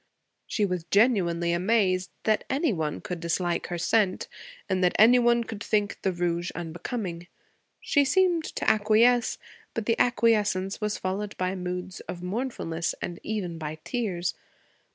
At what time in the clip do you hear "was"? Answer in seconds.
0.65-0.85, 10.81-10.97